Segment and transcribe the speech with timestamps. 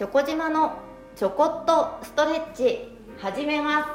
[0.00, 0.78] チョコ島の
[1.14, 3.88] ちょこっとストレッチ始めます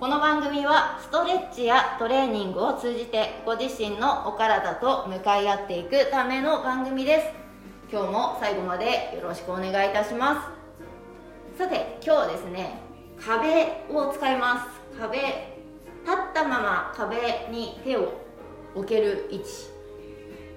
[0.00, 7.26] この番組はストレッチやトレーニングを通じてご自身のお体と向かい合っていくための番組です。
[7.92, 10.48] 今日も最後までよろしくお願いいたしま
[11.54, 11.58] す。
[11.58, 12.80] さて今日はですね
[13.22, 14.98] 壁を使います。
[14.98, 18.14] 壁立ったまま壁に手を
[18.74, 19.46] 置ける位置。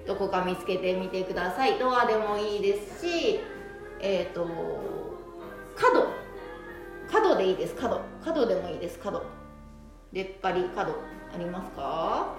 [0.06, 1.78] どこか見つけてみてください。
[1.78, 3.40] ドアでもいいですし
[4.00, 4.46] えっ、ー、と
[5.74, 6.06] 角。
[7.10, 8.00] 角でいいです角。
[8.24, 9.22] 角でもいいです角。
[10.12, 10.92] 出っ張り角。
[11.34, 12.34] ありますか？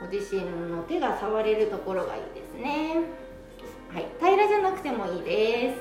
[0.00, 2.96] ご自身の手が触れるところがいいですね。
[3.92, 4.06] はい。
[4.20, 5.80] 平らじゃなくてもいいです。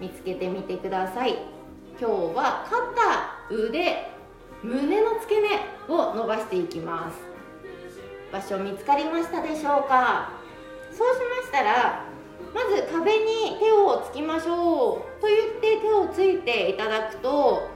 [0.00, 1.32] 見つけてみてください。
[2.00, 4.06] 今日は肩腕
[4.62, 5.48] 胸の付け根
[5.94, 7.18] を伸ばしていきます。
[8.32, 10.30] 場所見つかりましたでしょうか？
[10.92, 12.07] そうしましたら
[12.54, 17.68] まず壁に手をつきましょうと言って手をついていただくと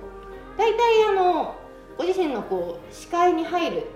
[0.57, 1.55] 大体あの
[1.99, 3.87] ご自身のこう視界に入る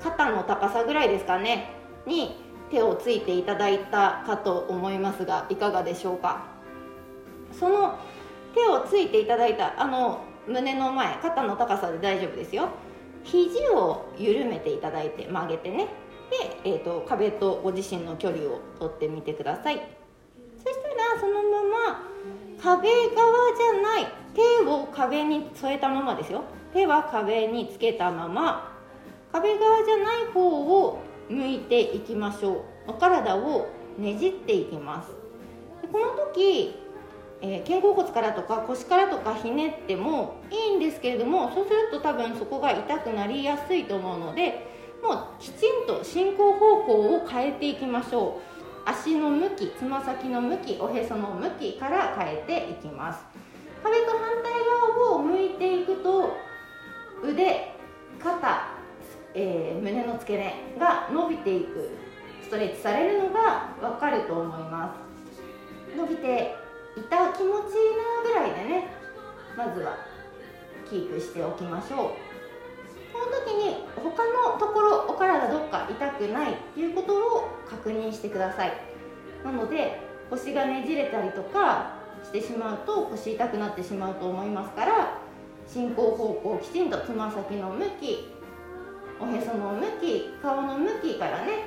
[0.00, 1.70] 肩の高さぐらいですかね
[2.06, 2.36] に
[2.70, 6.46] 手をついていただいたかと思いますがいかがでしょうか？
[7.58, 7.98] その
[8.54, 12.68] 手をついていただいたあの胸の前肩の高さで大丈夫ですよ。
[13.24, 15.88] 肘を緩めていただいて曲げてね。
[16.30, 19.80] で、えーと、壁とご自身の距離を取ってみてください。
[20.62, 22.02] そしたらそのまま
[22.60, 26.44] 壁側じゃない手を壁に添えたままですよ。
[26.72, 28.76] 手は壁につけたまま
[29.32, 32.52] 壁側じゃない方を向いていきましょ
[32.86, 32.90] う。
[32.90, 33.68] お体を
[33.98, 35.10] ねじっていきます。
[35.82, 36.74] でこの時
[37.40, 44.66] えー、肩甲骨からとか腰からとかひねってもいいんですけれどもそうすると多分そこが痛くなりやすいと思うので
[45.02, 48.40] もうきちんと進行方向を変えていきましょ
[48.86, 48.88] う。
[48.88, 53.24] 足の向きつま先の向きおへその向きから変えていきます。
[53.82, 54.52] 壁と反対
[54.98, 56.36] 側を向いていくと
[57.22, 57.74] 腕
[58.22, 58.68] 肩、
[59.34, 61.90] えー、胸の付け根が伸びていく。
[62.48, 64.94] ストレッチされるのが分かると思いま
[65.92, 65.96] す。
[65.96, 66.56] 伸びて
[66.96, 67.60] いた気持ちいいな
[68.24, 68.88] ぐらいでね
[69.54, 69.98] まずは
[70.88, 72.27] キープしておきましょう。
[73.18, 78.72] この時に他のところお体どっか痛くないっていうことを確認してください。
[79.44, 85.20] なので腰がねじれたりとかしてしまうと腰痛くなってしまうと思いますから
[85.66, 88.28] 進行方向をきちんとつま先の向き
[89.20, 91.64] おへその向き顔の向きからね、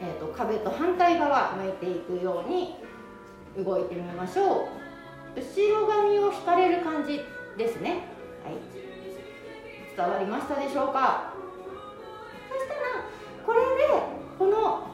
[0.00, 2.76] えーと壁と反対側向いていくように
[3.62, 4.68] 動いてみましょ
[5.36, 5.40] う。
[5.40, 7.20] 後ろ髪を引かれる感じ
[7.56, 7.90] ですね。
[8.44, 8.93] はい。
[9.96, 11.32] 伝わりましたでしょうか？
[12.50, 12.80] そしたら
[13.46, 14.02] これで
[14.38, 14.88] この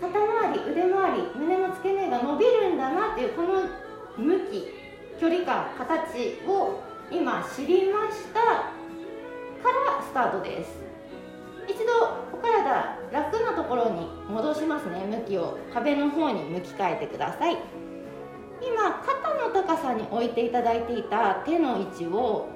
[0.00, 3.62] 肩周り腕周り胸の付け根が伸びるんだなっていうこの
[4.16, 4.68] 向き
[5.20, 8.44] 距離感形を今知りましたか
[9.96, 10.82] らスタートです。
[11.68, 11.92] 一度
[12.32, 15.04] お体楽なところに戻しますね。
[15.06, 17.56] 向きを壁の方に向き替えてください。
[18.60, 22.48] 今肩の高さに置いていただいていた手の位置を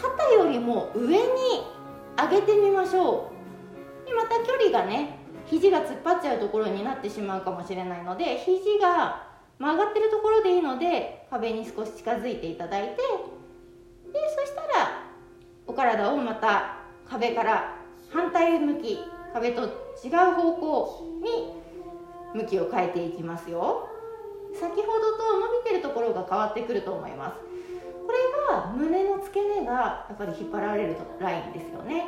[0.00, 1.24] 肩よりも上に
[2.16, 3.30] 上げてみましょ
[4.04, 4.08] う。
[4.08, 9.26] でまた距離がね肘が突っ張っちゃうところになってしまうかもしれないので肘が
[9.58, 13.00] 曲がってるところでいいので壁に少し近づいていただいてで
[14.34, 15.02] そしたら
[15.66, 17.76] お体をまた壁から
[18.10, 18.98] 反対向き
[19.32, 19.70] 壁と違う
[20.34, 21.20] 方向
[22.34, 23.88] に向きを変えていきますよ。
[24.54, 27.55] 先ほどと伸びてるところが変わってくると思います。
[28.76, 32.06] 胸の付け根がやっぱり引っ張られるラインですよね。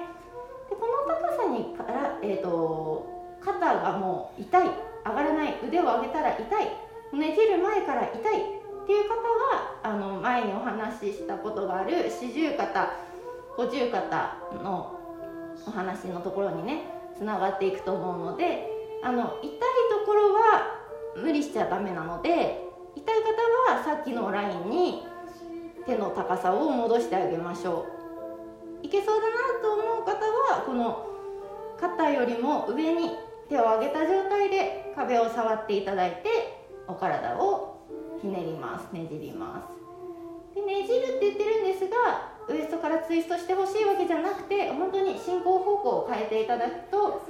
[0.69, 3.07] でこの高さにから、えーと、
[3.41, 4.71] 肩がもう痛い
[5.05, 12.93] 上がらない腕を上げたら痛いねじる前から痛いっていう方はあの前にお話ししたことがある四十肩
[13.57, 14.99] 五十肩の
[15.67, 16.85] お話のところにね
[17.17, 18.67] つながっていくと思うので
[19.03, 20.79] あの痛いところは
[21.17, 22.63] 無理しちゃダメなので
[22.95, 25.03] 痛い方はさっきのラインに
[25.89, 27.87] 手の高さを戻してあげましょ
[28.83, 28.87] う。
[28.87, 30.13] いけそうだなと思う方
[30.55, 31.09] はこの
[31.81, 33.13] 肩よりも上に
[33.49, 36.29] 手を上げた状態で壁を触っていただいて
[36.87, 37.79] お体を
[38.21, 39.67] ひねりますねじりま
[40.55, 40.55] す。
[40.55, 47.23] でねじるって言ってるんですがウエストからツイストしてほしいわけじゃなくて本当に進行方向を変えていただくと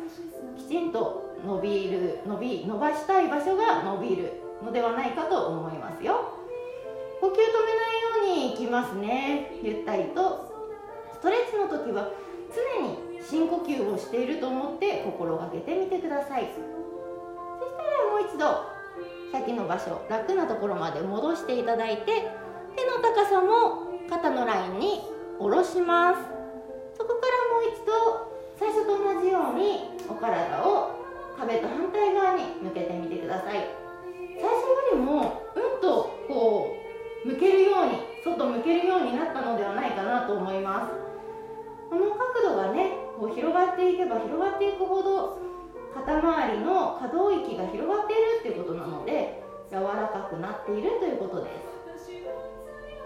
[0.57, 4.33] きちんと伸びる伸び伸ばしたい場所が伸びる
[4.65, 6.35] のではないかと思いますよ。
[7.21, 9.59] 呼吸止めないようにいきますね。
[9.63, 10.47] ゆったりと。
[11.13, 12.11] ストレッチの時は
[12.55, 16.49] 常に深呼吸をしていると思って心がけてみてください。
[16.55, 18.47] そしたらもう一度
[19.33, 22.05] さっきの場所楽なところまで戻していただいて
[22.77, 25.01] 手の高さも肩のラインに
[25.39, 26.21] 下ろします。
[26.97, 30.95] そこからもう一度最初と同じようにお体を
[31.37, 33.67] 壁と反対側に向けてみてください。
[34.41, 34.55] 最初よ
[34.93, 36.78] りもうんとこう
[37.25, 37.93] 向けるように
[38.23, 40.95] 外向けるようになったのではないかなと思います。
[41.91, 45.39] この角度がねこう広がっていけば広がっていくほど
[45.95, 51.51] 肩周りの可動域が広がっているっていうことなので柔らかくなっているということで
[51.97, 52.13] す。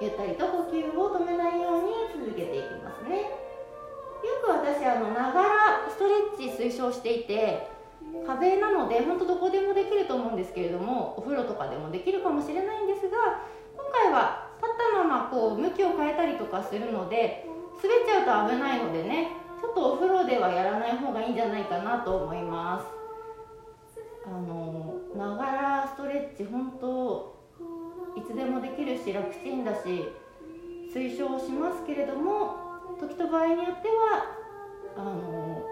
[0.00, 3.20] ゆったりと呼吸を止めないように続けていきますね。
[3.22, 5.48] よく私あのながら
[5.88, 7.66] ストレッチ推奨していて
[8.26, 13.42] 壁なので本当どこでもできると思うんですけれどもお風呂とかでもできるかもしれないんですが
[14.12, 17.46] は立ったままこう向きを変えたりとかするので
[17.82, 19.28] 滑っちゃうと危ないのでね
[19.60, 23.02] ちょっとお風呂ではやらない方がいいんじゃないかなと思います。
[24.24, 27.36] あのながらストレッチ本当
[28.16, 29.80] いつでもできるし楽ちんだし
[30.94, 32.54] 推奨しますけれども
[33.00, 34.36] 時と場合によっては
[34.96, 35.62] あの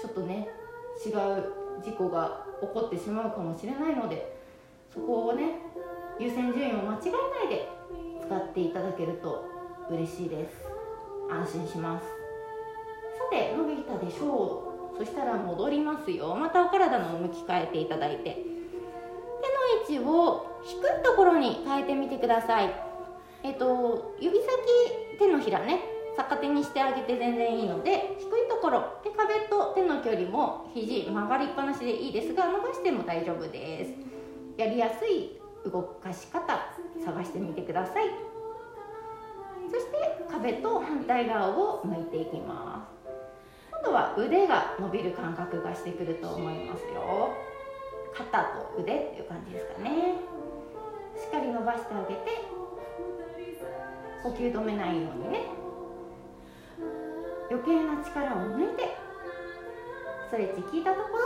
[0.00, 0.48] ちょっとね
[1.04, 1.12] 違う
[1.82, 4.36] 事故が起こってしまうかもしれないので
[4.92, 5.56] そこをね
[6.18, 7.68] 優先順位を間違えないで
[8.24, 9.44] 使っていただけると
[9.90, 10.56] 嬉しいです。
[11.30, 12.06] 安心します。
[12.06, 12.12] さ
[13.30, 14.98] て伸びたでしょう。
[14.98, 16.34] そしたら戻りますよ。
[16.34, 18.24] またお体の向き変えていただいて。
[18.24, 22.72] 手の位置を低いところに変えてみてください。
[23.42, 24.46] えっと指先
[25.18, 25.80] 手のひらね。
[26.14, 33.92] 逆手にしてあげて全然いいので低いところで壁と手の距離も肘曲がりっぱなしでいいですが伸ばしても大丈夫です。
[34.58, 36.42] やりやすい動かし方
[37.04, 38.06] 探してみてください。
[39.70, 39.92] そして
[40.30, 43.08] 壁と反対側を向いていきます。
[43.70, 47.32] 今度は腕が伸びる感覚がしてくると思いますよ。
[48.14, 50.16] 肩と腕っていう感じですかね。
[51.16, 52.42] しっかり伸ばしてあげて
[54.22, 55.46] 呼吸止めないようにね。
[57.50, 58.96] 余計な力を抜いて
[60.28, 61.18] ストレッチ効いたところ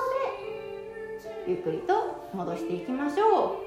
[1.44, 3.65] でゆっくりと戻していきましょう。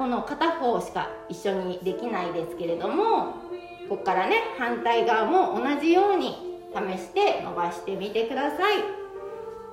[0.00, 3.34] この片方しか一緒にできないですけれども
[3.86, 8.78] ここからね反対側も同じように試して伸ばしてみてください。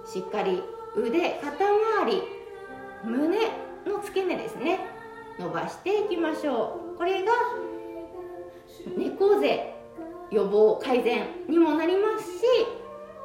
[0.05, 0.61] しっかり
[0.97, 2.23] 腕肩周り
[3.05, 3.37] 胸
[3.87, 4.79] の付け根ですね
[5.39, 6.97] 伸ばしていきましょう。
[6.97, 7.31] これが
[8.97, 9.73] 猫背
[10.29, 12.41] 予防改善にもなりますし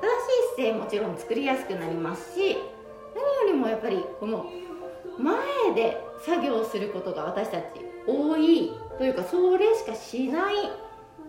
[0.01, 2.59] 正しい姿勢もちろん作りやすくなりますし
[3.13, 4.47] 何よりもやっぱりこの
[5.19, 7.65] 前で作業することが私たち
[8.07, 10.55] 多いというかそれしかしない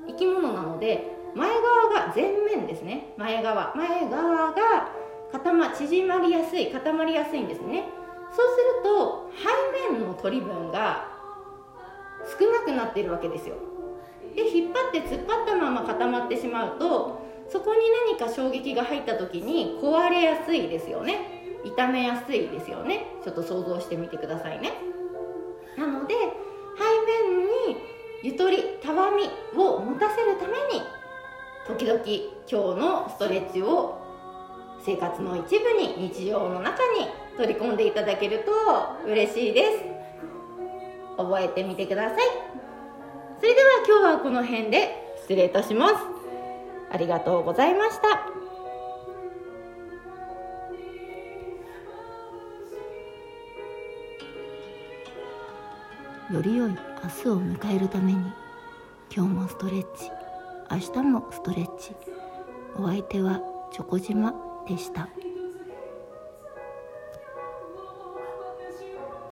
[0.08, 3.14] 生き物なので前側が前面ですね。
[3.18, 3.74] 前側。
[3.76, 4.92] 前側が
[5.32, 7.86] 固ま縮まりやすい固まりやすいんですね。
[8.32, 9.32] そうすると
[9.88, 11.08] 背面の取り分が
[12.40, 13.56] 少なくなっているわけですよ。
[14.36, 21.43] で引っ張って突っ張ったまま固まってしまうとそこに何か衝撃が入った時に壊れやすいですよね。
[21.64, 23.08] 痛めやすいですよね。
[23.24, 24.72] ちょっと想像してみてくださいね。
[25.78, 26.14] なので
[26.78, 26.84] 背
[27.30, 27.46] 面
[27.76, 27.78] に
[28.24, 29.24] ゆとりたわみ
[29.60, 30.82] を持たせるために
[31.68, 32.02] 時々
[32.50, 34.00] 今日のストレッチを
[34.86, 39.80] 生活の一部に日常の中に取り込んでいただけると嬉しいです。
[41.18, 42.20] 覚えてみてください。
[43.40, 45.96] それでは今日はこの辺で失礼いたします。
[46.92, 48.43] ありがとうございました。
[56.32, 56.78] より良い明
[57.10, 58.32] 日を迎えるために
[59.14, 60.10] 今日もストレッチ
[60.72, 61.92] 明日もストレッチ
[62.76, 63.42] お相手は
[63.74, 64.34] チョコ島
[64.68, 65.10] でした。